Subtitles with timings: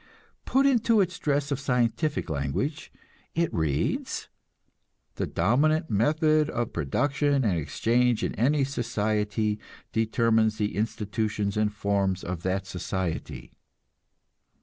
[0.45, 2.91] Put into its dress of scientific language
[3.35, 4.29] it reads:
[5.13, 9.59] the dominant method of production and exchange in any society
[9.91, 13.51] determines the institutions and forms of that society.